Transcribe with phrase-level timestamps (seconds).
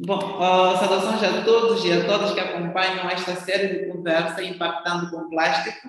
[0.00, 5.08] Bom, uh, saudações a todos e a todas que acompanham esta série de conversa Impactando
[5.08, 5.88] com Plástico,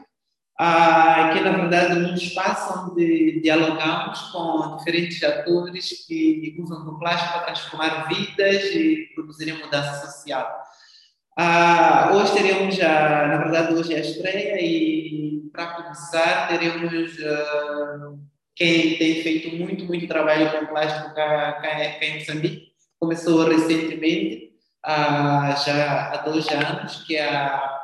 [0.61, 6.99] uh, que na verdade é um espaço onde dialogamos com diferentes atores que usam o
[6.99, 10.55] plástico para transformar vidas e produzirem mudança social.
[11.39, 16.91] Uh, hoje teremos, a, na verdade, hoje é a estreia e para começar teremos
[18.55, 24.51] quem tem feito muito, muito trabalho com plástico cá, cá, cá em Moçambique, começou recentemente,
[24.83, 27.75] ah, já há dois anos, que é a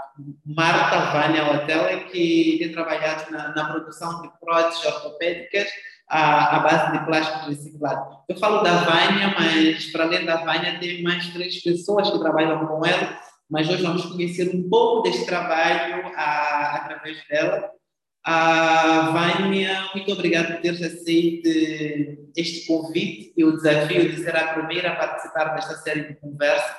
[0.45, 5.67] Marta Vânia Hotel, que tem trabalhado na, na produção de próteses ortopédicas
[6.07, 8.17] à, à, base de plástico reciclado.
[8.27, 12.65] Eu falo da Vânia, mas para além da Vânia, tem mais três pessoas que trabalham
[12.67, 13.17] com ela,
[13.49, 17.69] mas hoje vamos conhecer um pouco desse trabalho a, através dela.
[18.23, 21.49] A Vânia, muito obrigado por ter aceito
[22.35, 26.77] este convite e o desafio de ser a primeira a participar desta série de conversa.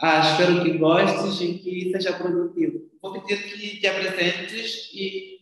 [0.00, 2.80] Ah, espero que gostes e que seja produtivo.
[3.02, 5.34] Vou pedir que te apresentes e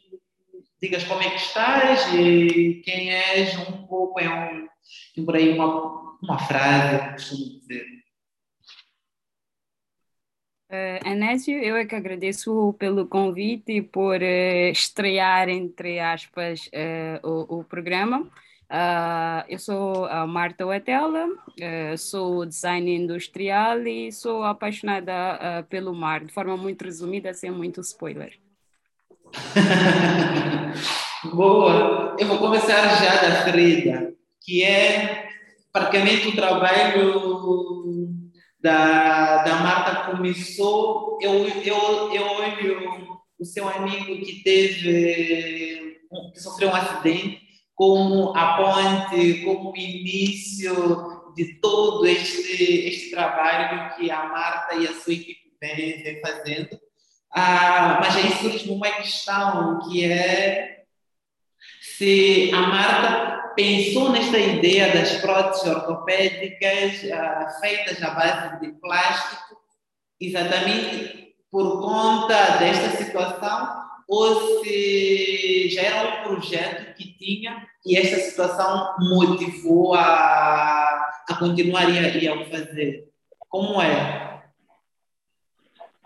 [0.80, 6.16] digas como é que estás e quem és, um pouco, é um, por aí uma,
[6.22, 8.01] uma frase, costumo dizer.
[10.72, 17.28] Uh, Anésio, eu é que agradeço pelo convite e por uh, estrear, entre aspas, uh,
[17.28, 18.26] o, o, programa.
[19.50, 21.26] eu sou a Marta Oetela,
[21.98, 28.32] sou designer industrial e sou apaixonada pelo mar, de forma muito resumida, sem muito spoiler.
[31.34, 32.16] Boa!
[32.18, 35.28] Eu vou começar já da Frida, que é
[35.70, 37.81] praticamente o trabalho
[38.62, 45.98] da, da Marta começou, eu, eu, eu olho o seu amigo que teve,
[46.32, 47.42] que sofreu um acidente,
[47.74, 54.86] como a ponte, como o início de todo este, este trabalho que a Marta e
[54.86, 56.78] a sua equipe vem, vem fazendo.
[57.34, 60.81] Ah, mas aí surge uma questão que é
[62.02, 69.56] se a Marta pensou nesta ideia das próteses ortopédicas uh, feitas na base de plástico
[70.20, 78.16] exatamente por conta desta situação ou se já era um projeto que tinha e esta
[78.16, 83.04] situação motivou a, a continuar e a, a fazer?
[83.48, 84.31] Como é?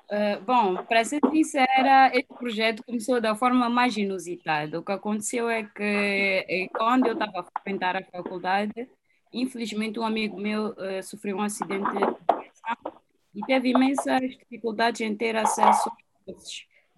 [0.08, 4.78] Uh, bom, para ser sincera, este projeto começou da forma mais inusitada.
[4.78, 8.88] O que aconteceu é que eh, quando eu estava a frequentar a faculdade,
[9.32, 11.90] infelizmente um amigo meu uh, sofreu um acidente
[13.34, 16.32] e teve imensas dificuldades em ter acesso a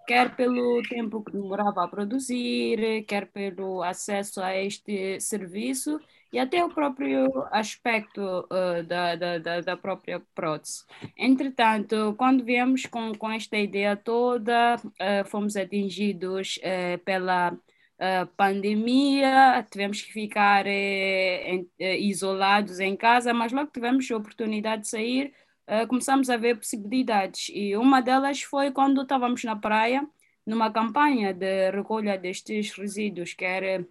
[0.06, 5.98] quer pelo tempo que demorava a produzir, quer pelo acesso a este serviço
[6.32, 10.84] e até o próprio aspecto uh, da, da, da, própria prótese.
[11.16, 17.56] Entretanto, quando viemos com, com esta ideia toda, uh, fomos atingidos uh, pela
[18.36, 25.34] pandemia, tivemos que ficar em, isolados em casa, mas logo tivemos a oportunidade de sair,
[25.88, 27.50] começamos a ver possibilidades.
[27.52, 30.08] E uma delas foi quando estávamos na praia,
[30.46, 33.84] numa campanha de recolha destes resíduos, que era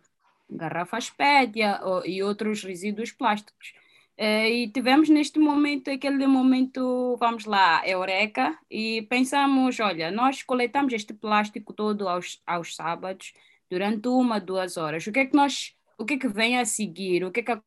[0.49, 1.59] garrafas PET
[2.05, 3.73] e outros resíduos plásticos.
[4.19, 10.91] Uh, e tivemos neste momento, aquele momento, vamos lá, eureka, e pensamos, olha, nós coletamos
[10.91, 13.31] este plástico todo aos, aos sábados,
[13.69, 15.05] durante uma, duas horas.
[15.05, 17.23] O que é que nós, o que é que vem a seguir?
[17.23, 17.61] O que é que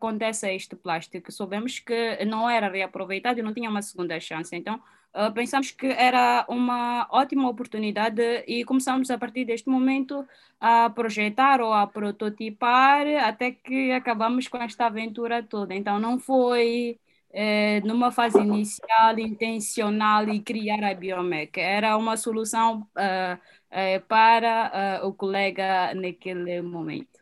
[0.00, 1.30] acontece a este plástico?
[1.30, 4.56] Soubemos que não era reaproveitado e não tinha uma segunda chance.
[4.56, 4.82] Então,
[5.16, 10.26] uh, pensamos que era uma ótima oportunidade e começamos a partir deste momento
[10.60, 15.74] a projetar ou a prototipar até que acabamos com esta aventura toda.
[15.74, 16.98] Então, não foi
[17.38, 25.02] eh, numa fase inicial intencional e criar a Biomec, era uma solução uh, uh, para
[25.02, 27.20] uh, o colega naquele momento.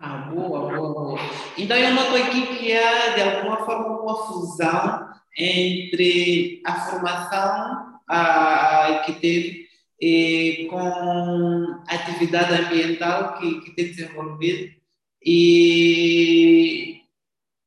[0.00, 1.20] Ah, boa, boa, boa.
[1.56, 9.02] Então eu noto aqui que há de alguma forma uma fusão entre a formação a,
[9.06, 9.68] que teve
[10.00, 14.80] e com a atividade ambiental que, que tem desenvolvido
[15.24, 17.02] e,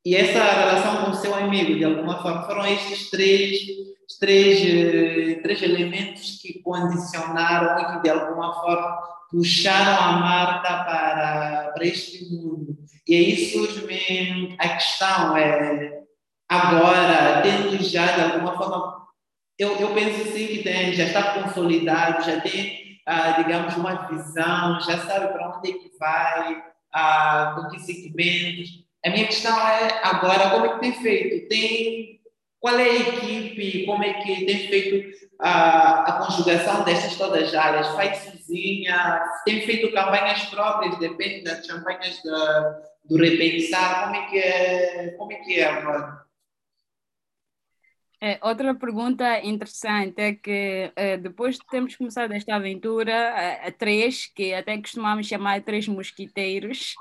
[0.05, 3.59] e essa relação com o seu amigo, de alguma forma, foram estes três,
[4.19, 8.97] três, três elementos que condicionaram e que, de alguma forma,
[9.29, 12.77] puxaram a Marta para, para este mundo.
[13.07, 13.83] E aí surge
[14.57, 16.02] a questão, é,
[16.49, 19.07] agora, tendo já de alguma forma,
[19.57, 24.79] eu, eu penso assim que tem, já está consolidado, já tem, ah, digamos, uma visão,
[24.81, 26.63] já sabe para onde é que vai,
[26.93, 28.83] ah, com que segmentos.
[29.05, 31.47] a minha questão é agora como é que tem feito?
[31.49, 32.13] Tem
[32.63, 33.85] qual é a equipe?
[33.85, 37.89] Como é que tem feito a, a conjugação destas todas as áreas?
[37.89, 39.21] Faz sozinha?
[39.43, 40.97] Tem feito campanhas próprias?
[40.97, 44.05] Depende das campanhas da, do repensar?
[44.05, 46.23] Como é que é, como é, que é agora?
[48.25, 53.71] É, outra pergunta interessante é que é, depois de termos começado esta aventura, a, a,
[53.73, 56.95] três, que até costumamos chamar três mosquiteiros,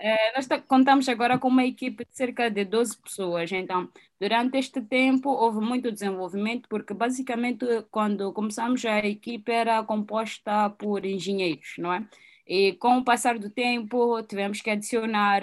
[0.00, 3.52] é, nós contamos agora com uma equipe de cerca de 12 pessoas.
[3.52, 3.88] Então,
[4.18, 11.06] durante este tempo, houve muito desenvolvimento, porque basicamente, quando começamos, a equipe era composta por
[11.06, 12.04] engenheiros, não é?
[12.44, 15.40] E com o passar do tempo, tivemos que adicionar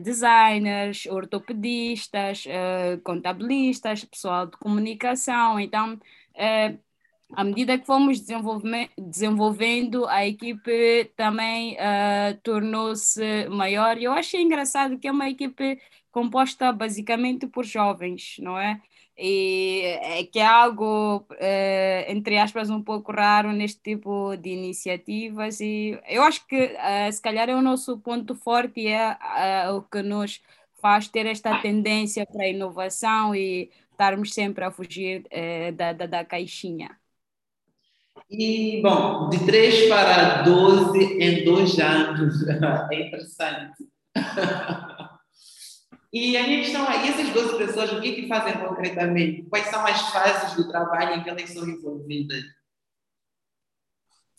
[0.00, 5.60] designers, ortopedistas, uh, contabilistas, pessoal de comunicação.
[5.60, 6.78] Então, uh,
[7.34, 11.76] à medida que fomos desenvolvendo, a equipe também
[12.44, 13.98] tornou-se maior.
[13.98, 15.80] Eu achei engraçado que é uma equipe
[16.12, 18.80] composta basicamente por jovens, não é?
[19.18, 25.60] E é que é algo, eh, entre aspas, um pouco raro neste tipo de iniciativas
[25.60, 29.82] e eu acho que eh, se calhar é o nosso ponto forte é eh, o
[29.82, 30.42] que nos
[30.80, 35.26] faz ter esta tendência para a inovação e estarmos sempre a fugir
[35.74, 36.98] da, da, da caixinha.
[38.30, 42.42] E, bom, de 3 para 12 em dois anos,
[42.92, 43.86] é interessante.
[46.12, 49.42] E a minha questão é, e essas 12 pessoas, o que, que fazem concretamente?
[49.50, 52.44] Quais são as fases do trabalho em que elas são envolvidas?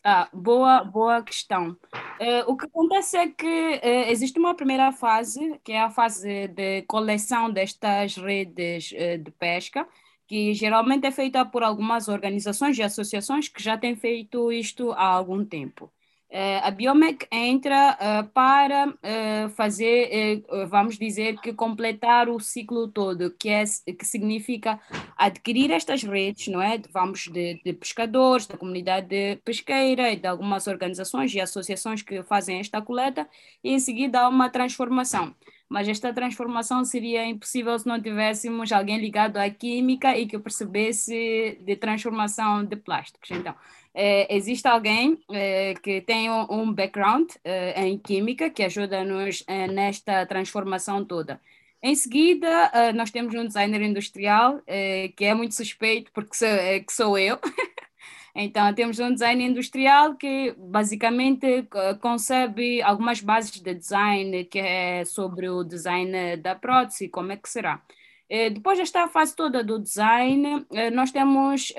[0.03, 1.71] Ah, boa, boa questão.
[2.19, 6.47] Uh, o que acontece é que uh, existe uma primeira fase, que é a fase
[6.47, 9.85] de coleção destas redes uh, de pesca,
[10.25, 15.05] que geralmente é feita por algumas organizações e associações que já têm feito isto há
[15.05, 15.91] algum tempo.
[16.29, 23.31] Uh, a Biomec entra uh, para uh, fazer, vamos dizer que completar o ciclo todo,
[23.31, 24.77] que, é, que significa
[25.15, 26.81] adquirir estas redes, não é?
[26.91, 32.59] Vamos de, de pescadores, da comunidade pesqueira e de algumas organizações e associações que fazem
[32.59, 33.27] esta coleta
[33.63, 35.33] e em seguida há uma transformação.
[35.69, 41.57] Mas esta transformação seria impossível se não tivéssemos alguém ligado à química e que percebesse
[41.62, 43.31] de transformação de plásticos.
[43.31, 43.53] Então,
[43.99, 49.67] é, existe alguém é, que tem um, um background é, em química que ajuda-nos é,
[49.67, 51.41] nesta transformação toda.
[51.81, 56.47] Em seguida, é, nós temos um designer industrial é, que é muito suspeito porque sou,
[56.85, 57.39] que sou eu.
[58.35, 61.67] então, temos um designer industrial que basicamente
[62.00, 67.50] concebe algumas bases de design, que é sobre o design da prótese, como é que
[67.50, 67.81] será.
[68.29, 71.73] Depois desta fase toda do design, nós temos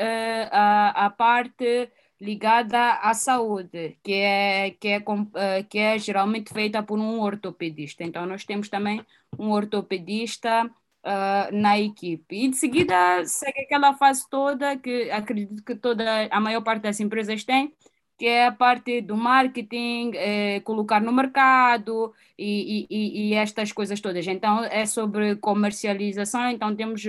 [0.50, 5.05] a, a parte ligada à saúde, que é, que é,
[5.35, 8.03] eh, que é geralmente feita por um ortopedista.
[8.05, 9.05] Então, nós temos também
[9.38, 12.44] um ortopedista uh, na equipe.
[12.44, 17.00] E de seguida segue aquela fase toda que acredito que toda a maior parte das
[17.00, 17.73] empresas tem,
[18.19, 24.00] que é a parte do marketing, eh, colocar no mercado e, e, e estas coisas
[24.00, 24.26] todas.
[24.26, 27.00] Então, é sobre comercialização, então temos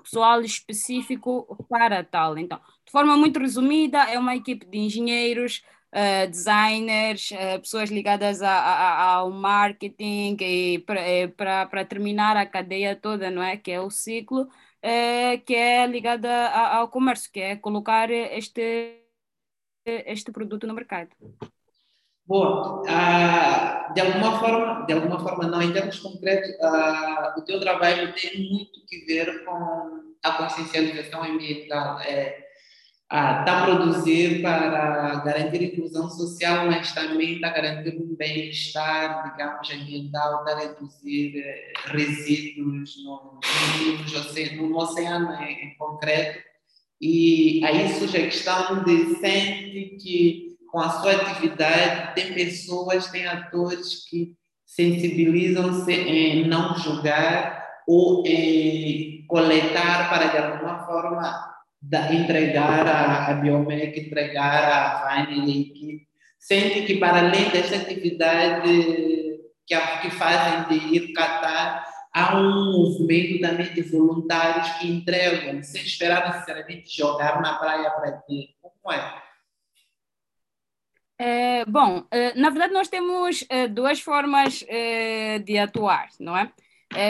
[0.00, 2.38] pessoal específico para tal.
[2.38, 5.62] Então, de forma muito resumida, é uma equipe de engenheiros,
[5.92, 12.96] uh, designers, uh, pessoas ligadas a, a, ao marketing e para eh, terminar a cadeia
[12.96, 13.56] toda, não é?
[13.56, 19.02] Que é o ciclo, uh, que é ligada ao comércio, que é colocar este,
[19.84, 21.10] este produto no mercado.
[22.26, 22.82] Boa.
[22.88, 28.14] Ah, de alguma forma, de alguma forma não, em termos concretos, ah, o teu trabalho
[28.14, 32.00] tem muito que ver com a consciencialização ambiental.
[32.00, 32.42] É,
[33.10, 39.32] ah, está a produzir para garantir inclusão social, mas também está a garantir um bem-estar,
[39.32, 43.40] digamos, ambiental, está a reduzir eh, resíduos no,
[44.56, 46.40] no, no oceano em, em concreto.
[47.00, 53.26] E aí surge a questão de sente que com a sua atividade, tem pessoas, tem
[53.26, 61.52] atores que sensibilizam-se em não julgar ou em coletar para, de alguma forma,
[62.10, 66.08] entregar a, a Biomec, entregar a Vine e a equipe.
[66.38, 68.62] Sente que, para além dessa atividade
[69.66, 75.82] que, que fazem de ir catar, há um movimento também de voluntários que entregam, sem
[75.82, 78.54] esperar necessariamente jogar na praia para ter.
[78.62, 79.22] Como é?
[81.24, 84.64] É, bom, é, na verdade nós temos é, duas formas
[85.44, 86.50] de atuar, não é?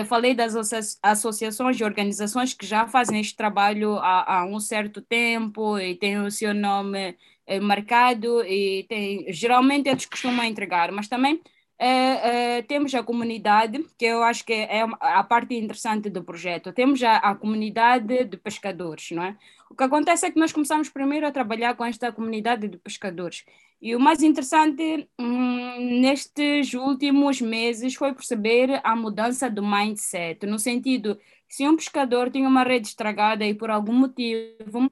[0.07, 0.55] falei das
[1.03, 6.19] associações e organizações que já fazem este trabalho há, há um certo tempo e têm
[6.21, 7.17] o seu nome
[7.63, 11.41] marcado e tem, geralmente eles costumam entregar, mas também
[11.85, 16.73] é, é, temos a comunidade, que eu acho que é a parte interessante do projeto.
[16.73, 19.37] Temos a, a, comunidade de pescadores, não é?
[19.69, 23.45] O que acontece é que nós começamos primeiro a trabalhar com esta comunidade de pescadores.
[23.81, 30.61] E o mais interessante hum, nestes últimos meses foi perceber a mudança do mindset, no
[30.61, 34.89] sentido, se um pescador tinha uma rede estragada e por algum motivo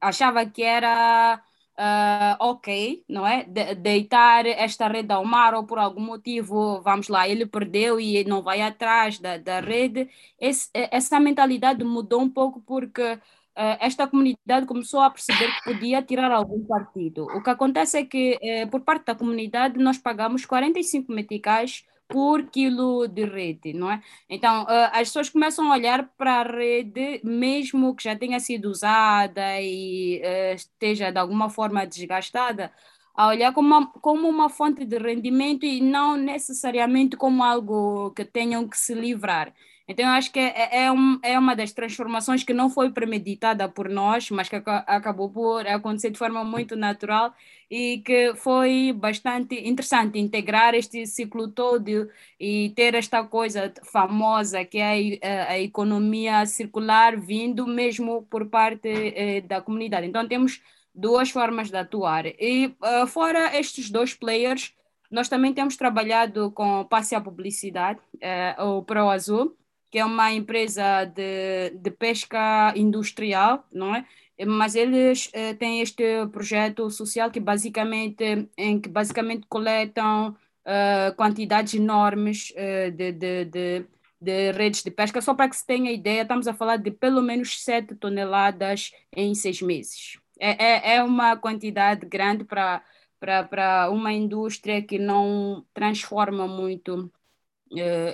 [0.00, 1.40] achava que era
[1.78, 3.44] uh, ok, não é?
[3.44, 8.24] De, deitar esta rede ao mar ou por algum motivo, vamos lá, ele perdeu e
[8.24, 10.08] não vai atrás da, da rede.
[10.40, 13.18] Esse, essa mentalidade mudou um pouco porque
[13.54, 17.24] Uh, esta comunidade começou a perceber que podia tirar algum partido.
[17.24, 22.44] O que acontece é que, uh, por parte da comunidade, nós pagamos 45 meticais por
[22.50, 24.02] quilo de rede, não é?
[24.28, 28.66] Então, uh, as pessoas começam a olhar para a rede, mesmo que já tenha sido
[28.66, 32.70] usada e uh, esteja de alguma forma desgastada,
[33.14, 38.24] a olhar como uma, como uma fonte de rendimento e não necessariamente como algo que
[38.24, 39.54] tenham que se livrar.
[39.88, 43.68] Então, eu acho que é, é, um, é uma das transformações que não foi premeditada
[43.68, 47.34] por nós, mas que acabou por acontecer de forma muito natural
[47.70, 52.08] e que foi bastante interessante integrar este ciclo todo
[52.38, 58.88] e ter esta coisa famosa que é a, a economia circular vindo mesmo por parte
[58.88, 60.06] eh, da comunidade.
[60.06, 60.60] Então, temos
[60.94, 62.26] duas formas de atuar.
[62.26, 64.74] E uh, fora estes dois players,
[65.10, 68.00] nós também temos trabalhado com passe à publicidade,
[68.58, 69.56] uh, o Pro Azul,
[69.92, 74.06] que é uma empresa de, de pesca industrial, não é?
[74.46, 81.74] Mas eles uh, têm este projeto social que basicamente, em que basicamente coletam uh, quantidades
[81.74, 83.86] enormes uh, de, de, de,
[84.18, 85.20] de, redes de pesca.
[85.20, 89.34] Só para que se tenha ideia, estamos a falar de pelo menos 7 toneladas em
[89.34, 90.18] seis meses.
[90.40, 92.82] É, é, é uma quantidade grande para
[93.20, 97.08] para uma indústria que não transforma muito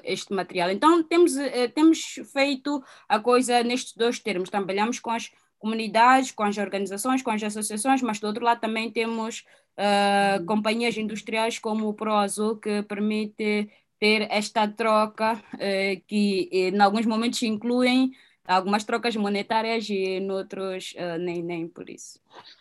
[0.05, 0.71] este material.
[0.71, 4.51] Então, temos, uh, temos feito a coisa nestes dois termos.
[4.51, 8.91] Trabalhamos com as comunidades, com as organizações, com as associações, mas do outro lado também
[8.91, 9.45] temos
[9.77, 15.43] uh, companhias industriais como o ProAzul, que permite ter esta troca,
[16.07, 18.13] que em alguns momentos incluem
[18.49, 22.19] algumas trocas monetárias e noutros uh, nem, nem por isso.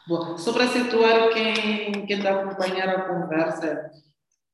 [0.08, 3.90] Bom, só para situar quem, quem está a acompanhar a conversa,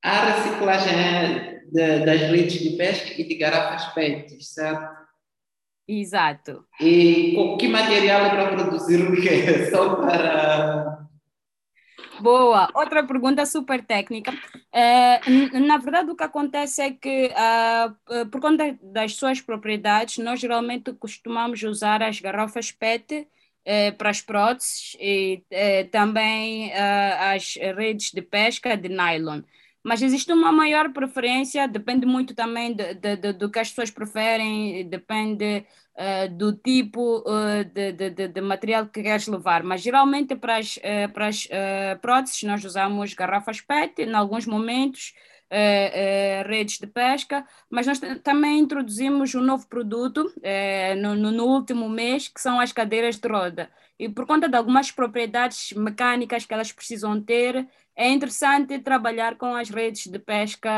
[0.03, 5.03] a reciclagem de, das redes de pesca e de garrafas PET, certo?
[5.87, 6.65] Exato.
[6.79, 9.65] E com que material é para produzir o quê?
[9.71, 11.07] Só para.
[12.19, 12.69] Boa.
[12.73, 14.31] Outra pergunta super técnica.
[14.71, 15.19] É,
[15.59, 20.93] na verdade, o que acontece é que, uh, por conta das suas propriedades, nós geralmente
[20.93, 23.27] costumamos usar as garrafas PET
[23.65, 29.41] eh, para as próteses e eh, também uh, as redes de pesca de nylon
[29.83, 33.91] mas existe uma maior preferência, depende muito também de, de, de, do que as pessoas
[33.91, 39.61] preferem, depende uh, do tipo uh, de, material que queres levar.
[39.63, 41.47] Mas geralmente para as, uh, para as
[42.01, 45.13] próteses nós usamos garrafas PET, em alguns momentos
[46.45, 50.33] redes de pesca, mas nós também introduzimos um novo produto
[50.97, 53.69] no, no, no último mês, que são as cadeiras de roda.
[53.99, 59.55] E por conta de algumas propriedades mecânicas que elas precisam ter, é interessante trabalhar com
[59.55, 60.71] as redes de pesca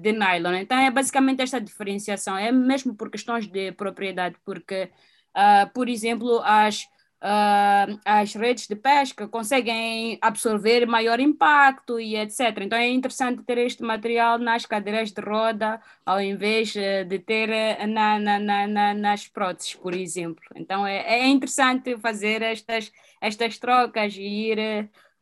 [0.00, 0.54] de nylon.
[0.54, 4.90] Então, é basicamente esta diferenciação, é mesmo por questões de propriedade, porque,
[5.36, 6.86] uh, por exemplo, as,
[7.22, 12.58] uh, as redes de pesca conseguem absorver maior impacto e etc.
[12.60, 17.48] Então, é interessante ter este material nas cadeiras de roda, ao invés de ter
[17.86, 20.42] na, na, na, nas próteses, por exemplo.
[20.56, 24.58] Então, é, é interessante fazer estas, estas trocas e ir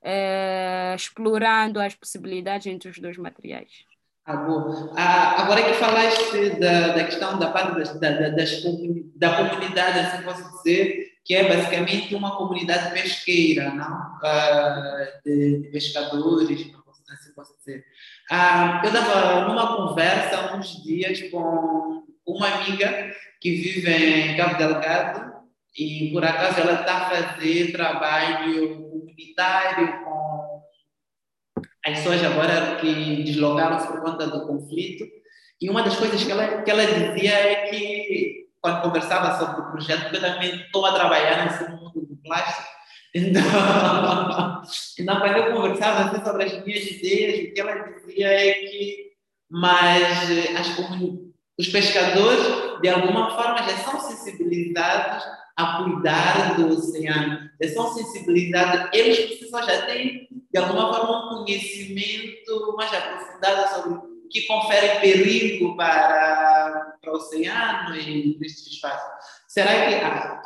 [0.03, 3.85] uh, explorando as possibilidades entre os dois materiais.
[4.27, 4.47] Ah.
[4.97, 8.63] Ah, agora que falaste da, da questão da parte das, da, das,
[9.17, 14.19] da comunidade, assim posso dizer, que é basicamente uma comunidade pesqueira, não?
[14.21, 16.51] Ah, de, de, pescadores,
[17.09, 17.85] assim posso dizer.
[18.29, 25.33] Ah, eu estava numa conversa uns dias com uma amiga que vive em Cabo Delgado
[25.79, 30.65] e por acaso ela está a fazer trabalho comunitário com
[31.87, 35.05] as pessoas agora que deslocaram-se por conta do conflito.
[35.61, 39.71] E uma das coisas que ela, que ela dizia é que, quando conversava sobre o
[39.71, 42.69] projeto, porque eu também estou a trabalhar nesse mundo do plástico,
[43.15, 43.43] então,
[45.19, 49.11] quando eu conversava assim, sobre as minhas ideias, o que ela dizia é que
[49.51, 55.25] mas as comunidades Os pescadores, de alguma forma, já são sensibilizados
[55.57, 61.45] a cuidar do oceano, já são sensibilizados, eles precisam já têm, de alguma forma, um
[61.45, 69.07] conhecimento mais aprofundado sobre que confere perigo para, para o oceano e para este espaço.
[69.49, 69.95] Será que,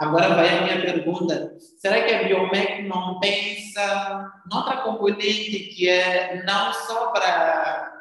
[0.02, 6.42] agora vai a minha pergunta, será que a Biomec não pensa noutra componente que é
[6.44, 7.94] não só para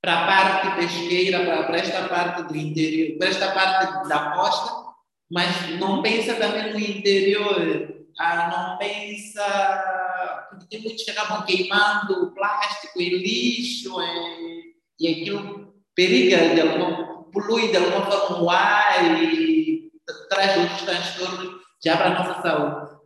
[0.00, 4.88] para a parte pesqueira, para, para esta parte do interior, para esta parte da costa,
[5.30, 12.32] mas não pensa também no interior, ah, não pensa, porque tem muitos que acabam queimando
[12.32, 14.57] plástico e lixo, e,
[14.98, 19.90] e aquilo periga, de alguma, polui de alguma forma o ar e
[20.28, 22.98] traz outros transtornos já para a nossa saúde.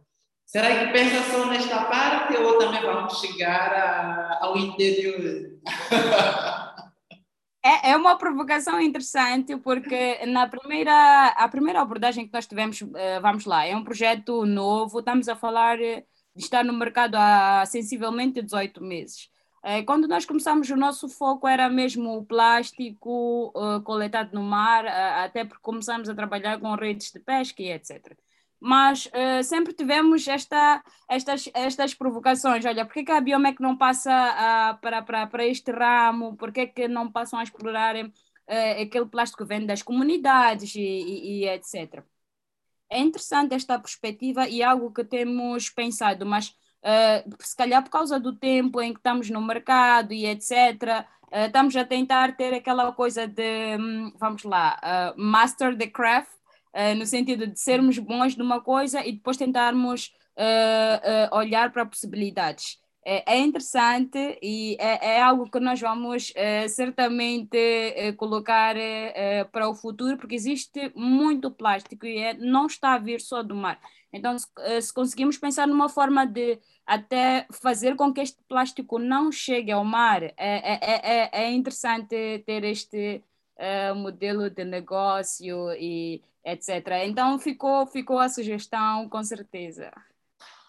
[0.46, 5.58] Será que pensa só nesta parte ou também vamos chegar a, ao interior?
[7.64, 13.20] É, é uma provocação interessante porque na primeira a primeira abordagem que nós tivemos, eh,
[13.20, 18.42] vamos lá, é um projeto novo, estamos a falar de estar no mercado há sensivelmente
[18.42, 19.28] 18 meses.
[19.64, 24.84] Eh, quando nós começamos, o nosso foco era mesmo o plástico uh, coletado no mar,
[24.84, 28.16] uh, até porque começamos a trabalhar com redes de pesca e etc
[28.64, 32.64] mas uh, sempre tivemos esta, estas, estas provocações.
[32.64, 36.36] Olha, por que, a Biomec não passa uh, para, para, para este ramo?
[36.36, 38.10] Por que, que não passam a explorar uh,
[38.80, 42.04] aquele plástico que vem das comunidades e, e, e, etc.
[42.88, 48.18] É interessante esta perspectiva e algo que temos pensado, mas uh, se calhar por causa
[48.20, 51.06] do tempo em que estamos no mercado e etc.,
[51.46, 56.28] estamos a tentar ter aquela coisa de, um, vamos lá, master the craft,
[56.72, 61.86] uh, no sentido de sermos bons numa coisa e depois tentarmos uh, uh, olhar para
[61.86, 62.78] possibilidades.
[63.04, 66.32] É, é interessante e é, é, algo que nós vamos
[66.70, 67.58] certamente
[68.16, 68.76] colocar
[69.50, 73.54] para o futuro, porque existe muito plástico e é, não está a vir só do
[73.56, 73.80] mar.
[74.12, 74.46] Então, se,
[74.82, 79.84] se conseguimos pensar numa forma de até fazer com que este plástico não chegue ao
[79.84, 83.22] mar, é, é, é, é interessante ter este
[83.96, 87.04] modelo de negócio e etc.
[87.04, 89.92] Então ficou, ficou a sugestão, com certeza.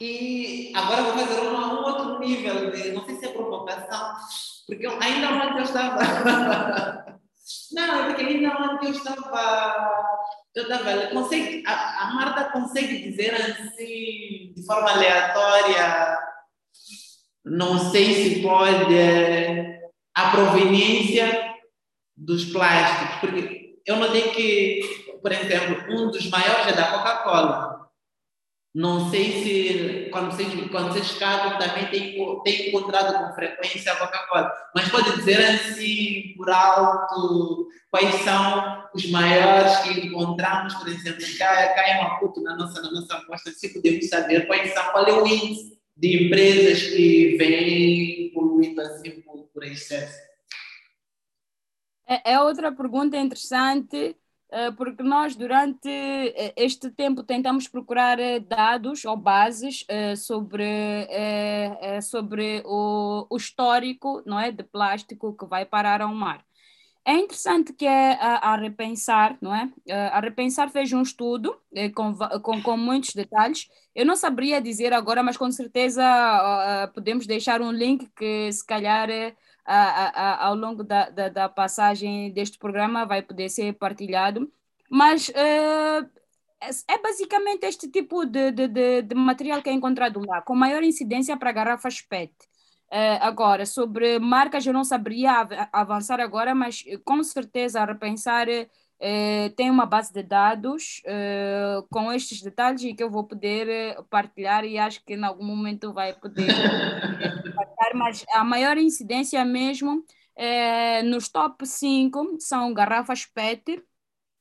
[0.06, 4.16] E agora vou fazer um outro nível de, não sei se é provocação,
[4.68, 5.98] porque eu, ainda ontem eu estava.
[7.72, 10.04] não, é porque ainda ontem eu estava.
[10.54, 16.18] Eu estava consegue, a, a Marta consegue dizer assim, de forma aleatória,
[17.46, 18.94] não sei se pode,
[20.14, 21.56] a proveniência
[22.18, 27.73] dos plásticos, porque eu notei que por exemplo, um dos maiores é da Coca-Cola.
[28.74, 34.90] Não sei se quando vocês, quando também tem, tem encontrado com frequência a Coca-Cola, mas
[34.90, 41.88] pode dizer assim, por alto, quais são os maiores que encontramos, por exemplo, cá, cá
[41.88, 45.80] em na nossa, na nossa amostra, se podemos saber quais são, qual é o índice
[45.96, 50.18] de empresas que vêm poluindo assim por, por excesso.
[52.08, 54.18] É, é outra pergunta interessante
[54.78, 59.86] porque nós, durante eh, este tempo, tentamos procurar eh, dados ou bases
[60.18, 61.08] sobre,
[62.02, 66.46] sobre o, o histórico não é, de plástico que vai parar ao mar.
[67.06, 69.70] É interessante que é a, a, Repensar, não é?
[70.14, 71.58] A Repensar fez um estudo
[71.96, 73.68] com, com, com muitos detalhes.
[73.94, 76.02] Eu não saberia dizer agora, mas com certeza
[76.94, 79.10] podemos deixar um link que se calhar
[79.66, 84.52] a, a, ao longo da, da, da, passagem deste programa vai poder ser partilhado.
[84.90, 86.10] Mas uh,
[86.88, 90.84] é basicamente este tipo de, de, de, de, material que é encontrado lá, com maior
[90.84, 92.34] incidência para garrafas PET.
[92.92, 98.48] Uh, agora, sobre marcas, eu não saberia avançar agora, mas com certeza a repensar
[99.04, 104.02] uh, tem uma base de dados uh, com estes detalhes e que eu vou poder
[104.10, 106.48] partilhar e acho que em algum momento vai poder
[107.54, 110.04] partilhar, mas a maior incidência mesmo
[111.06, 113.84] nos top 5 são garrafas PET,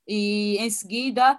[0.08, 1.38] e em seguida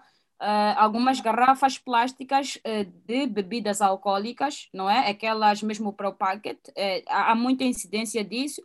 [0.77, 2.59] algumas garrafas plásticas
[3.03, 5.09] de bebidas alcoólicas, não é?
[5.09, 6.59] Aquelas mesmo para o packet,
[7.07, 8.61] há muita incidência disso.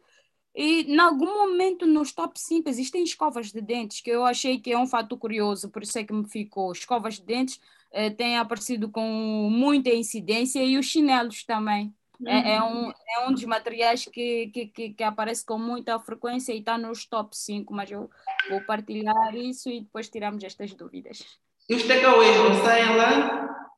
[0.61, 4.73] E em algum momento nos top 5 existem escovas de dentes, que eu achei que
[4.73, 6.73] é um fato curioso, por isso é que me ficou.
[6.73, 7.61] Escovas de dentes
[8.16, 11.94] têm aparecido com muita incidência e os chinelos também.
[12.27, 16.53] É, é, um, é um dos materiais que, que, que, que aparece com muita frequência
[16.53, 18.11] e está nos top 5, mas eu
[18.51, 21.25] vou partilhar isso e depois tiramos estas dúvidas.
[21.68, 23.71] E os takeaways não saem lá?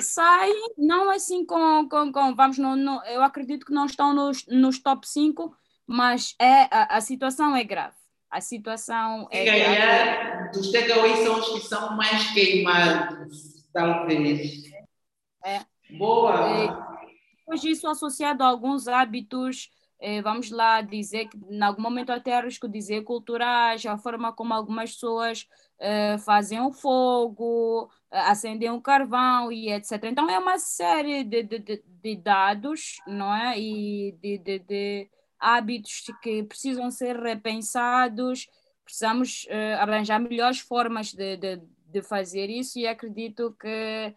[0.00, 4.46] Saem, não assim com, com, com vamos, no, no, eu acredito que não estão nos,
[4.46, 5.54] nos top 5,
[5.86, 7.96] mas é, a, a situação é grave.
[8.30, 9.44] a situação Se é.
[9.46, 14.62] Calhar, dos takeaways são os que são mais queimados, talvez.
[15.44, 15.60] É.
[15.96, 16.48] Boa!
[16.48, 16.68] É,
[17.38, 19.70] depois disso, associado a alguns hábitos
[20.22, 24.94] vamos lá dizer que em algum momento até arrisco dizer culturais, a forma como algumas
[24.94, 25.46] pessoas
[25.78, 30.04] eh, fazem o fogo, acendem o carvão e etc.
[30.04, 33.58] Então é uma série de, de, de dados, não é?
[33.58, 38.46] E de, de, de, hábitos que precisam ser repensados,
[38.84, 39.46] precisamos
[39.78, 44.14] arranjar melhores formas de, de, de fazer isso e acredito que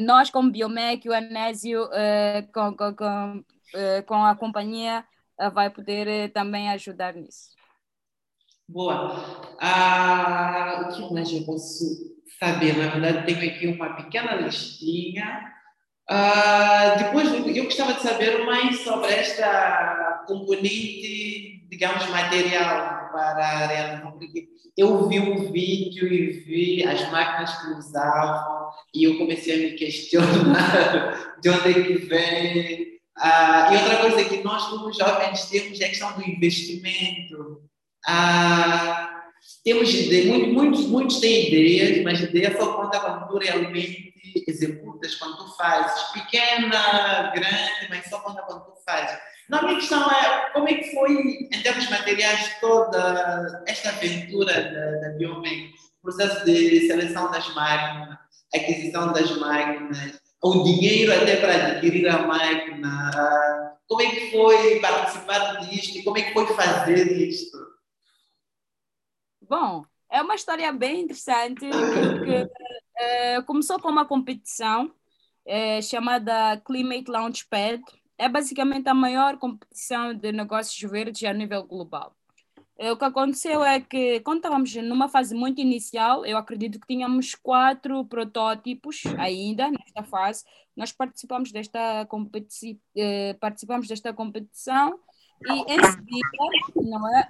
[0.00, 1.88] nós como Biomec, o Anésio,
[2.52, 3.44] com, com, com eh,
[4.06, 5.04] com a companhia
[5.38, 7.50] eh, vai poder eh, também ajudar nisso.
[8.68, 9.56] Boa.
[9.60, 11.84] Ah, o que mais eu posso
[12.38, 12.76] saber?
[12.76, 15.52] Na verdade, tenho aqui uma pequena listinha.
[16.08, 24.48] Ah, depois, eu gostava de saber mais sobre esta componente, digamos, material para a porque
[24.76, 29.76] eu vi um vídeo e vi as máquinas que usavam e eu comecei a me
[29.76, 35.80] questionar de onde é que vem ah, e outra coisa que nós, como jovens, temos
[35.80, 37.62] é a questão do investimento.
[38.06, 39.22] Ah,
[39.64, 39.92] temos
[40.26, 44.12] muitos, muitos, muitos têm ideias, mas ideia só conta quando tu realmente
[44.46, 46.02] executas, quando tu fazes.
[46.12, 49.18] Pequena, grande, mas só conta quando tu fazes.
[49.48, 51.12] Não, a minha questão é como é que foi,
[51.52, 58.18] em termos materiais, toda esta aventura da, da Biomec, processo de seleção das máquinas,
[58.54, 63.10] aquisição das máquinas, o dinheiro até para adquirir a máquina?
[63.86, 67.58] Como é que foi participar disto como é que foi fazer isto?
[69.40, 72.50] Bom, é uma história bem interessante, porque
[72.96, 74.92] é, começou com uma competição
[75.46, 77.82] é, chamada Climate Launchpad.
[78.18, 82.16] É basicamente a maior competição de negócios verdes a nível global.
[82.78, 86.86] É, o que aconteceu é que, quando estávamos numa fase muito inicial, eu acredito que
[86.86, 90.44] tínhamos quatro protótipos ainda nesta fase.
[90.76, 94.98] Nós participamos desta, competi eh, participamos desta competição
[95.46, 96.28] e em seguida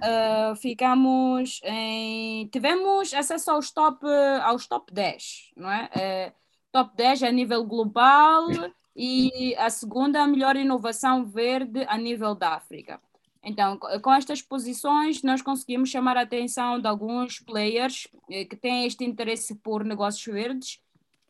[0.01, 4.05] é, uh, ficamos em, tivemos acesso aos top,
[4.43, 6.31] aos top 10, não é?
[6.31, 6.33] Uh,
[6.71, 8.47] top 10 a nível global
[8.95, 13.01] e a segunda melhor inovação verde a nível da África.
[13.43, 18.85] Então, com estas posições, nós conseguimos chamar a atenção de alguns players eh, que têm
[18.85, 20.79] este interesse por negócios verdes,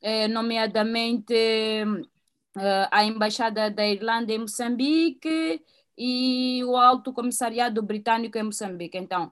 [0.01, 5.61] eh, nomeadamente eh, a Embaixada da Irlanda em Moçambique
[5.97, 8.97] e o Alto Comissariado Britânico em Moçambique.
[8.97, 9.31] Então,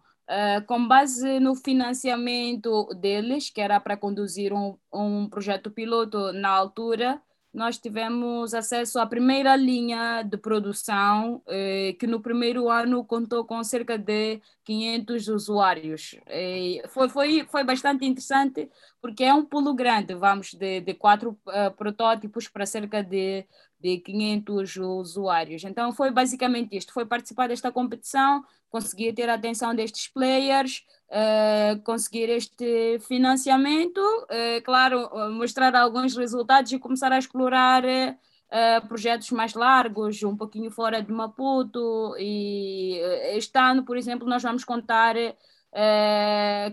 [0.65, 7.21] com base no financiamento deles, que era para conduzir um, um projeto piloto na altura,
[7.53, 13.61] nós tivemos acesso à primeira linha de produção, eh, que no primeiro ano contou com
[13.63, 16.15] cerca de 500 usuários.
[16.27, 18.69] Eh, foi, foi, foi bastante interessante,
[19.01, 23.45] porque é um pulo grande, vamos de, de quatro uh, protótipos para cerca de,
[23.81, 25.63] de 500 usuários.
[25.63, 31.81] Então, foi basicamente isto: foi participar desta competição, conseguir ter a atenção destes players, uh,
[31.83, 39.53] conseguir este financiamento, uh, claro, mostrar alguns resultados e começar a explorar uh, projetos mais
[39.53, 42.15] largos, um pouquinho fora de Maputo.
[42.17, 42.99] E
[43.35, 45.15] este ano, por exemplo, nós vamos contar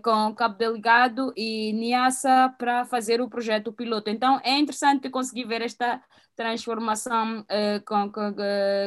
[0.02, 4.10] com Cabo Delegado e Niassa para fazer o projeto piloto.
[4.10, 6.02] Então, é interessante conseguir ver esta
[6.34, 7.44] transformação
[7.86, 8.34] com, com,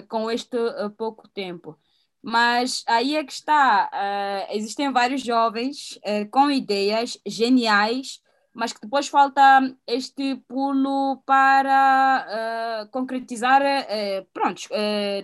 [0.07, 0.57] com este
[0.97, 1.77] pouco tempo.
[2.21, 3.89] Mas aí é que está.
[3.91, 8.21] Uh, existem vários jovens com ideias geniais,
[8.53, 9.41] mas que depois falta
[9.87, 14.61] este pulo para uh, concretizar, uh, pronto,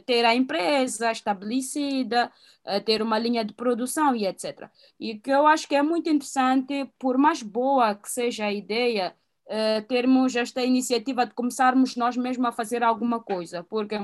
[0.05, 2.31] ter a empresa estabelecida,
[2.85, 4.69] ter uma linha de produção e etc.
[4.99, 9.15] E que eu acho que é muito interessante, por mais boa que seja a ideia,
[9.87, 13.95] termos esta iniciativa de começarmos nós mesmos a fazer alguma coisa, porque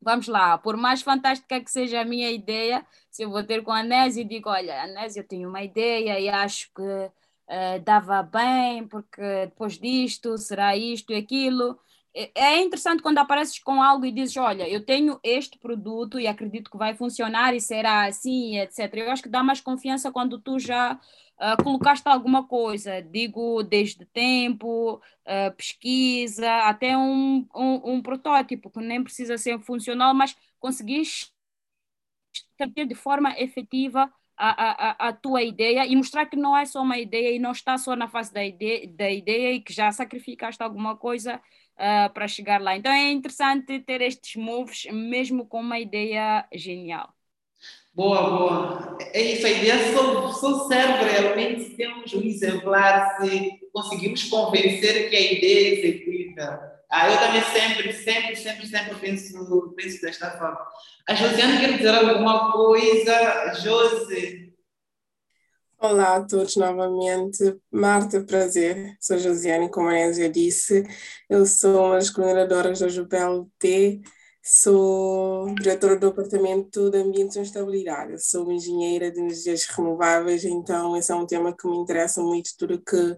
[0.00, 3.70] vamos lá, por mais fantástica que seja a minha ideia, se eu vou ter com
[3.70, 7.10] a Anésia e digo, olha, Anésia, eu tenho uma ideia e acho que
[7.50, 11.78] uh, dava bem, porque depois disto será isto e aquilo.
[12.14, 16.26] É, é interessante quando apareces com algo e dizes, olha, eu tenho este produto e
[16.26, 18.94] acredito que vai funcionar e será assim, etc.
[18.94, 24.04] Eu acho que dá mais confiança quando tu já uh, colocaste alguma coisa, digo desde
[24.06, 31.32] tempo, uh, pesquisa, até um, um, um, protótipo, que nem precisa ser funcional, mas conseguiste
[32.74, 36.80] ter de forma efetiva a, a, a tua ideia e mostrar que não é só
[36.82, 39.92] uma ideia e não está só na fase da ideia, da ideia e que já
[39.92, 42.76] sacrificaste alguma coisa uh, para chegar lá.
[42.76, 47.12] Então é interessante ter estes moves, mesmo com uma ideia genial.
[47.92, 48.98] Boa, boa.
[49.12, 55.10] É isso, a ideia só, só serve realmente se temos um exemplar, se conseguimos convencer
[55.10, 56.69] que a ideia é execuível.
[56.92, 60.66] Ah, eu também sempre, sempre, sempre, sempre penso, penso desta forma.
[61.08, 63.54] A Josiane quer dizer alguma coisa?
[63.54, 64.52] Josi?
[65.78, 67.56] Olá a todos novamente.
[67.70, 68.96] Marta, prazer.
[69.00, 70.82] Sou Josiane, como a Nézia disse.
[71.28, 74.00] Eu sou uma das coordenadoras da Jubel T.
[74.42, 78.20] Sou diretora do Departamento de Ambiente e Sustentabilidade.
[78.20, 82.82] Sou engenheira de energias renováveis, então esse é um tema que me interessa muito, tudo
[82.82, 83.16] que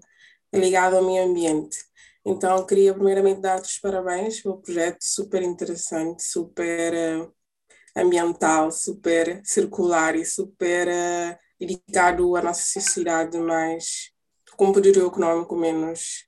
[0.53, 1.79] é ligado ao meio ambiente.
[2.25, 7.33] Então, queria primeiramente dar-te os parabéns pelo projeto super interessante, super uh,
[7.97, 14.13] ambiental, super circular e super uh, dedicado à nossa sociedade mais,
[14.57, 16.27] com um poder econômico menos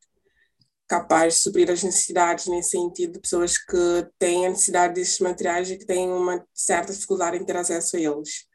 [0.89, 5.71] capaz de suprir as necessidades nesse sentido de pessoas que têm a necessidade desses materiais
[5.71, 8.47] e que têm uma certa dificuldade em ter acesso a eles.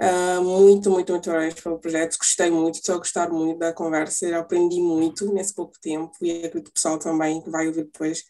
[0.00, 2.18] Uh, muito, muito, muito parabéns pelo projeto.
[2.18, 4.36] Gostei muito, estou a gostar muito da conversa.
[4.38, 8.24] Aprendi muito nesse pouco tempo e acredito que o pessoal também que vai ouvir depois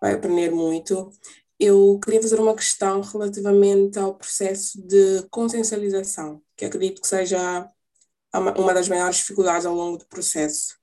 [0.00, 1.10] vai aprender muito.
[1.58, 7.66] Eu queria fazer uma questão relativamente ao processo de consciencialização, que acredito que seja
[8.34, 10.76] uma das maiores dificuldades ao longo do processo,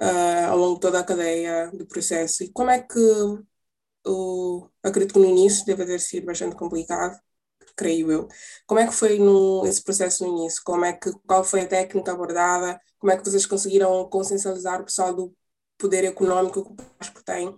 [0.00, 2.44] uh, ao longo de toda a cadeia do processo.
[2.44, 2.98] E como é que,
[4.06, 7.18] uh, acredito que no início deve ter sido bastante complicado,
[7.76, 8.28] creio eu.
[8.66, 10.62] Como é que foi no, esse processo no início?
[10.64, 12.80] Como é que, qual foi a técnica abordada?
[12.98, 15.34] Como é que vocês conseguiram consciencializar o pessoal do
[15.78, 17.54] poder econômico que o Pasco tem?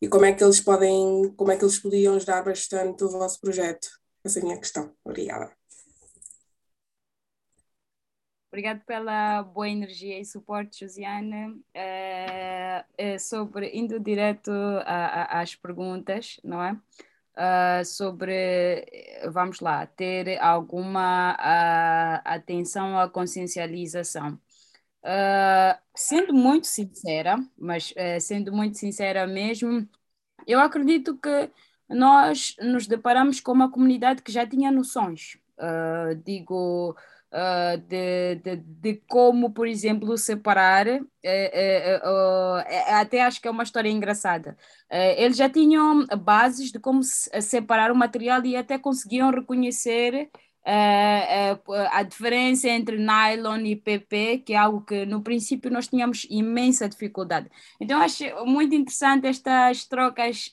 [0.00, 3.40] E como é que eles podem, como é que eles podiam ajudar bastante o vosso
[3.40, 3.88] projeto?
[4.24, 4.94] Essa é a minha questão.
[5.04, 5.52] Obrigada.
[8.52, 11.64] Obrigado pela boa energia e suporte, Josiane.
[11.72, 16.78] É, é sobre, indo direto a, a, às perguntas, não é?
[17.36, 18.86] Uh, sobre,
[19.30, 24.38] vamos lá, ter alguma uh, atenção à consciencialização.
[25.04, 29.88] Uh, sendo muito sincera, mas sendo muito sincera mesmo,
[30.46, 31.50] eu acredito que
[31.88, 35.36] nós nos deparamos com uma comunidade que já tinha noções.
[36.24, 36.96] digo,
[37.32, 43.62] uh, de, de, de, como, por exemplo, separar, uh, uh, até acho que é uma
[43.62, 44.56] história engraçada.
[45.16, 50.30] eles já tinham bases de como separar o material e até conseguiam reconhecer
[50.64, 56.88] a diferença entre nylon e PP, que é algo que no princípio nós tínhamos imensa
[56.88, 57.50] dificuldade.
[57.80, 60.52] Então acho muito interessante estas trocas,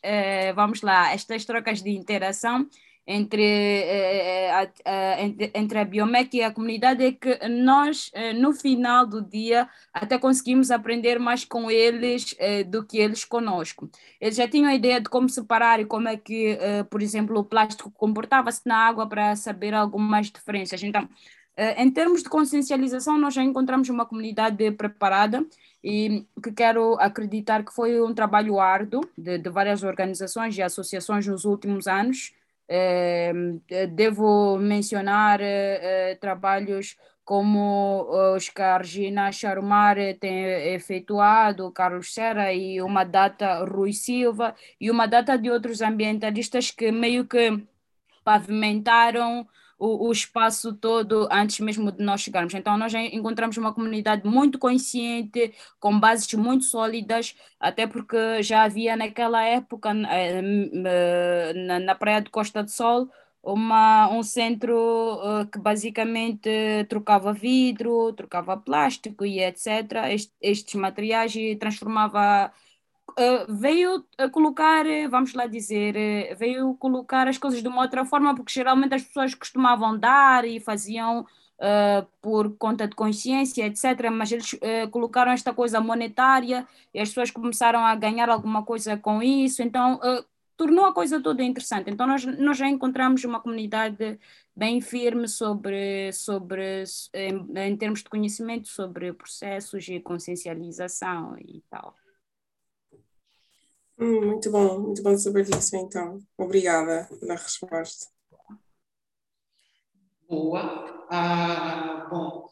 [0.55, 2.67] vamos lá, estas trocas de interação
[3.11, 5.21] entre, eh, a, a,
[5.55, 10.19] entre a Biomec e a comunidade é que nós, eh, no final do dia, até
[10.19, 13.89] conseguimos aprender mais com eles eh, do que eles conosco.
[14.21, 16.57] Eles já tinham a ideia de como separar e como é que,
[16.89, 20.83] por exemplo, o plástico comportava-se na água para saber algumas diferenças.
[20.83, 21.09] Então,
[21.77, 25.43] em termos de consciencialização, nós já encontramos uma comunidade preparada
[25.83, 31.25] e que quero acreditar que foi um trabalho árduo de, de várias organizações e associações
[31.25, 32.38] nos últimos anos, eh,
[33.89, 42.81] devo mencionar eh, trabalhos como os que a Regina Charumar tem efetuado, Carlos Serra e
[42.81, 47.63] uma data Rui Silva e uma data de outros ambientalistas que meio que
[48.23, 49.47] pavimentaram
[49.79, 52.53] o, o, espaço todo antes mesmo de nós chegarmos.
[52.53, 58.95] Então, nós encontramos uma comunidade muito consciente, com bases muito sólidas, até porque já havia
[58.95, 60.41] naquela época, eh,
[60.85, 63.09] eh, na, na Praia de Costa do Sol,
[63.41, 66.49] uma, um centro uh, que basicamente
[66.89, 69.67] trocava vidro, trocava plástico e etc.,
[70.11, 72.51] est, estes materiais e transformava
[73.09, 78.35] Uh, veio colocar, vamos lá dizer, uh, veio colocar as coisas de uma outra forma,
[78.35, 84.09] porque geralmente as pessoas costumavam dar e faziam uh, por conta de consciência, etc.
[84.11, 84.59] Mas eles
[84.91, 89.99] colocaram esta coisa monetária e as pessoas começaram a ganhar alguma coisa com isso, então
[90.57, 91.89] tornou a coisa toda interessante.
[91.89, 94.19] Então nós, nós já encontramos uma comunidade
[94.53, 101.95] bem firme sobre, sobre em, em termos de conhecimento sobre processos e consciencialização e tal.
[103.99, 106.19] Hum, muito bom, muito bom saber disso, então.
[106.37, 108.07] Obrigada pela resposta.
[110.27, 111.05] Boa.
[111.11, 112.49] Ah, bom,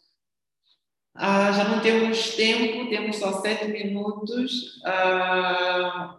[1.20, 4.80] ah, já não temos tempo, temos só sete minutos.
[4.86, 6.16] Ah,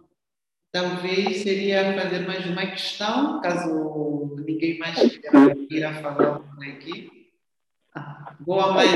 [0.73, 4.97] talvez seria fazer mais uma questão, caso ninguém mais
[5.69, 7.31] queira falar por aqui.
[7.95, 8.87] Ah, boa, mãe.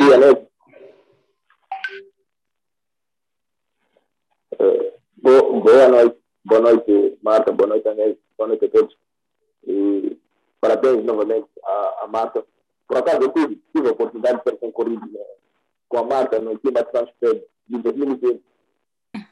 [5.21, 6.22] Boa noite.
[6.45, 7.51] Boa noite, Marta.
[7.51, 8.17] Boa noite, Anel.
[8.37, 8.95] Boa noite a todos.
[9.65, 10.17] E
[10.59, 12.45] parabéns novamente à, à Marta
[12.97, 15.19] acaso, eu tive, tive a oportunidade de ter concorrido né,
[15.87, 18.43] com a Marta no Clima Transfer de 2020.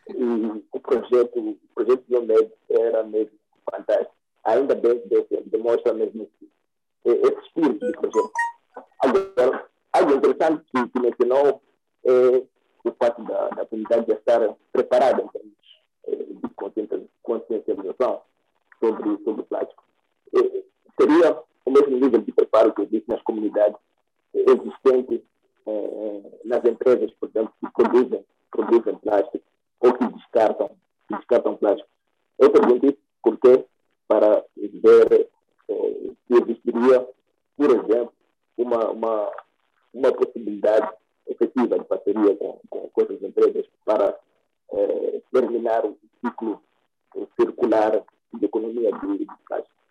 [0.10, 3.38] E o projeto, o projeto de Omed era mesmo
[3.69, 4.13] fantástico.
[4.43, 6.30] Ainda bem que demonstra mesmo
[7.06, 8.32] esse espírito de projeto.
[9.00, 11.62] Agora, algo interessante que, que mencionou
[12.04, 12.43] é
[12.84, 15.24] o fato da, da comunidade já estar preparada
[17.36, 18.22] eh, de consciencialização
[18.80, 19.84] sobre, sobre o plástico.
[20.36, 20.63] Eh,
[21.00, 23.78] seria o mesmo nível de preparo que existe nas comunidades
[24.34, 25.22] existentes
[25.65, 27.72] eh, nas empresas, por exemplo, que
[28.50, 29.44] produzem plástico
[29.80, 30.70] ou que descartam,
[31.08, 31.89] que descartam plástico.
[32.39, 33.65] Eu pergunto isso porque
[34.08, 35.30] para ver
[35.70, 37.08] eh, se existiria,
[37.56, 38.13] por exemplo,
[38.58, 39.32] uma, uma,
[39.94, 40.91] uma possibilidade
[41.28, 44.17] efetiva de parceria com, com, com essas empresas para
[44.74, 46.62] eh, terminar o ciclo
[47.39, 49.82] circular de economia de, de plástico.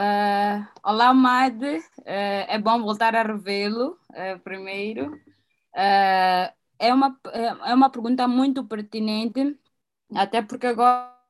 [0.00, 1.62] Uh, olá, Mad.
[1.62, 5.20] Uh, é bom voltar a revê-lo uh, primeiro.
[6.78, 9.56] é, uma, é uma pergunta muito pertinente,
[10.14, 11.20] até porque agora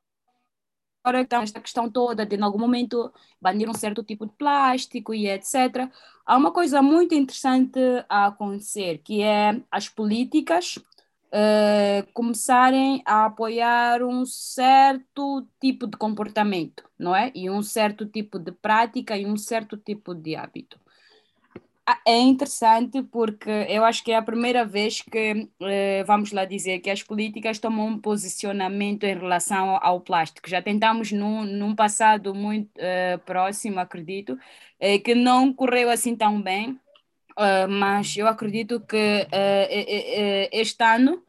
[1.04, 5.14] agora está esta questão toda de, em algum momento, banir um certo tipo de plástico
[5.14, 5.90] e etc.
[6.26, 14.02] Há uma coisa muito interessante a acontecer, que é as políticas uh, começarem a apoiar
[14.02, 17.32] um certo tipo de comportamento, não é?
[17.34, 20.79] E um certo tipo de prática e um certo tipo de hábito.
[21.90, 26.44] Ah, é interessante porque eu acho que é a primeira vez que, eh, vamos lá
[26.44, 30.48] dizer, que as políticas tomam um posicionamento em relação ao plástico.
[30.48, 34.38] Já tentamos num, num passado muito eh, próximo, acredito,
[34.78, 36.78] eh, que não correu assim tão bem,
[37.36, 39.26] uh, mas eu acredito que
[40.52, 41.22] este ano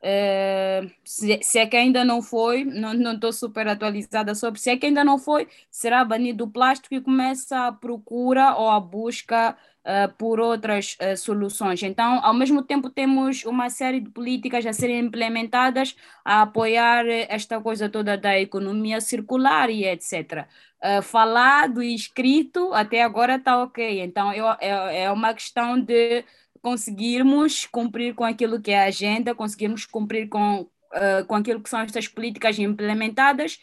[0.00, 4.76] Uh, se, se, é que ainda não foi, não estou super atualizada sobre, se é
[4.76, 9.56] que ainda não foi, será banido o plástico e começa a procura ou a busca
[9.88, 11.82] uh, por outras uh, soluções.
[11.82, 17.60] Então, ao mesmo tempo, temos uma série de políticas a serem implementadas a apoiar esta
[17.60, 20.46] coisa toda da economia circular e etc.
[21.02, 24.02] falado e escrito até agora está ok.
[24.02, 26.24] Então, eu, é, é uma questão de
[26.60, 31.70] conseguirmos cumprir com aquilo que é a agenda, conseguirmos cumprir com, uh, com aquilo que
[31.70, 33.58] são estas políticas implementadas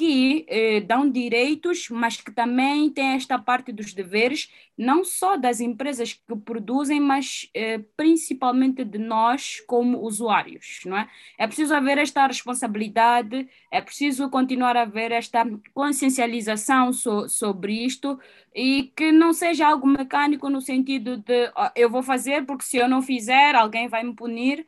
[0.00, 5.60] que eh, dão direitos, mas que também têm esta parte dos deveres, não só das
[5.60, 11.06] empresas que produzem, mas eh, principalmente de nós como usuários, não é?
[11.36, 18.18] É preciso haver esta responsabilidade, é preciso continuar a haver esta consciencialização so, sobre isto
[18.54, 22.78] e que não seja algo mecânico no sentido de oh, eu vou fazer porque se
[22.78, 24.66] eu não fizer alguém vai me punir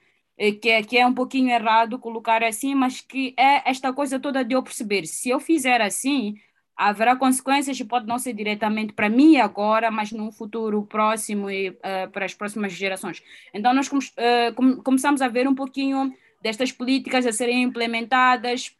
[0.61, 4.45] que é, que é um pouquinho errado colocar assim, mas que é esta coisa toda
[4.45, 6.35] de eu perceber, se eu fizer assim,
[6.77, 11.71] haverá consequências e pode não ser diretamente para mim agora, mas num futuro próximo e
[11.71, 13.23] uh, para as próximas gerações.
[13.53, 18.75] Então nós come, uh, come, começamos a ver um pouquinho destas políticas a serem implementadas,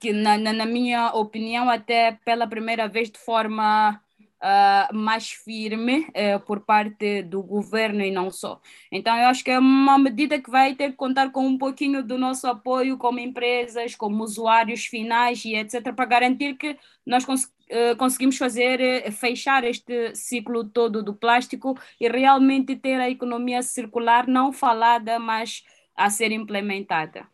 [0.00, 4.00] que na, na, na minha opinião até pela primeira vez de forma
[4.42, 8.60] uh, mais firme uh, por parte do governo e não só.
[8.90, 12.02] Então, eu acho que é uma medida que vai ter que contar com um pouquinho
[12.02, 17.44] do nosso apoio como empresas, como usuários finais e etc., para garantir que nós cons
[17.44, 23.62] uh, conseguimos fazer, eh, fechar este ciclo todo do plástico e realmente ter a economia
[23.62, 25.64] circular não falada, mas
[25.96, 27.26] a ser implementada.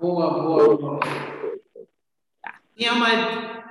[0.00, 1.00] Boa, boa, boa.
[2.42, 2.60] Tá.
[2.76, 3.65] Tinha mais,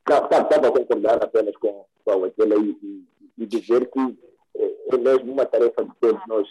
[0.00, 3.04] Estava a concordar apenas com, com aquele aí e,
[3.38, 4.18] e dizer que
[4.56, 6.48] é, é mesmo uma tarefa de todos nós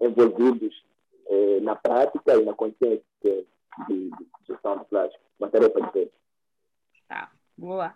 [0.00, 0.84] envolvidos
[1.26, 3.46] é, na prática e na consciência de,
[3.88, 5.22] de, de gestão de plástico.
[5.38, 6.12] Uma tarefa de todos.
[7.08, 7.94] Tá, boa.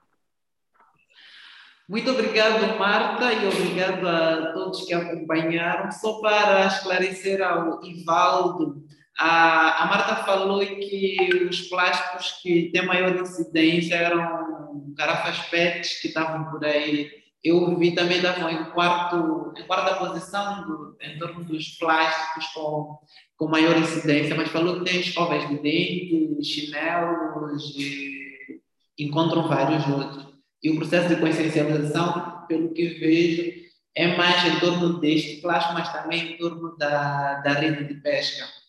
[1.88, 5.90] Muito obrigado, Marta, e obrigado a todos que acompanharam.
[5.90, 8.82] Só para esclarecer ao Ivaldo,
[9.18, 16.08] a, a Marta falou que os plásticos que têm maior incidência eram garrafas PET que
[16.08, 17.10] estavam por aí.
[17.44, 22.98] Eu vi também estavam em quarto, em quarta posição do, em torno dos plásticos com,
[23.36, 28.60] com maior incidência, mas falou que tem escovas de dente, chinelos, e
[28.98, 30.32] encontram vários outros.
[30.62, 33.62] E o processo de consciencialização, pelo que vejo,
[33.94, 38.61] é mais em torno deste plástico, mas também em torno da, da rede de pesca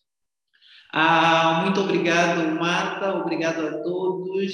[0.94, 3.16] ah, muito obrigado, Marta.
[3.16, 4.54] Obrigado a todos.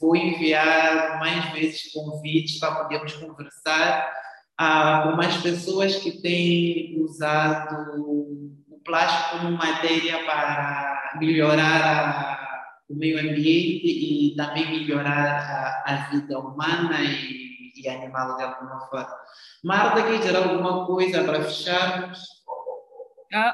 [0.00, 4.10] vou enviar mais vezes convites para podermos conversar
[4.56, 12.40] ah, com mais pessoas que têm usado o plástico como matéria para melhorar
[12.88, 18.80] o meio ambiente e também melhorar a, a vida humana e, e, animal de alguma
[18.88, 19.14] forma.
[19.62, 22.39] Marta, quer dizer alguma coisa para fecharmos?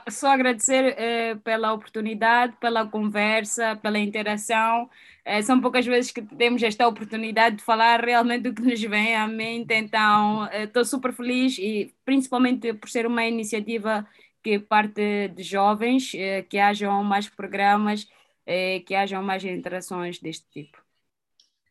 [0.08, 4.88] Só agradecer eh, pela oportunidade, pela conversa, pela interação.
[5.24, 9.14] Eh, são poucas vezes que temos esta oportunidade de falar realmente do que nos vem
[9.14, 14.06] à mente, então estou super feliz e principalmente por ser uma iniciativa
[14.46, 18.06] que parte de jovens, eh, que hajam mais programas,
[18.46, 20.78] eh, que hajam mais interações deste tipo.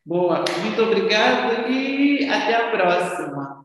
[0.06, 3.65] Boa, muito obrigada e até a próxima.